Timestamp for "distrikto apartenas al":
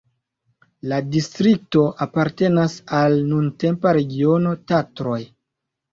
1.15-3.21